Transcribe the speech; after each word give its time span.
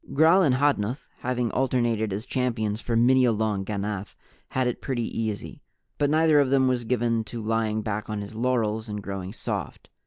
Gral 0.15 0.41
and 0.41 0.55
Hodnuth, 0.55 1.05
having 1.19 1.51
alternated 1.51 2.11
as 2.11 2.25
champions 2.25 2.81
for 2.81 2.95
many 2.95 3.23
a 3.23 3.31
long 3.31 3.63
ganath, 3.63 4.15
had 4.49 4.65
it 4.65 4.81
pretty 4.81 5.05
easy. 5.15 5.61
But 5.99 6.09
neither 6.09 6.39
of 6.39 6.49
them 6.49 6.67
was 6.67 6.85
given 6.85 7.23
to 7.25 7.39
lying 7.39 7.83
back 7.83 8.09
on 8.09 8.21
his 8.21 8.33
laurels 8.33 8.89
and 8.89 9.03
growing 9.03 9.31
soft. 9.31 9.91